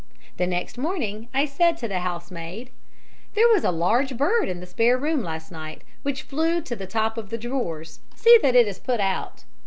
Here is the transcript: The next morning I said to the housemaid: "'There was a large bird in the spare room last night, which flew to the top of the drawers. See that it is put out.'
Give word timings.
The 0.37 0.47
next 0.47 0.79
morning 0.79 1.27
I 1.31 1.45
said 1.45 1.77
to 1.77 1.87
the 1.87 1.99
housemaid: 1.99 2.71
"'There 3.35 3.47
was 3.49 3.63
a 3.63 3.69
large 3.69 4.17
bird 4.17 4.49
in 4.49 4.59
the 4.59 4.65
spare 4.65 4.97
room 4.97 5.21
last 5.21 5.51
night, 5.51 5.83
which 6.01 6.23
flew 6.23 6.59
to 6.63 6.75
the 6.75 6.87
top 6.87 7.19
of 7.19 7.29
the 7.29 7.37
drawers. 7.37 7.99
See 8.15 8.35
that 8.41 8.55
it 8.55 8.67
is 8.67 8.79
put 8.79 8.99
out.' 8.99 9.43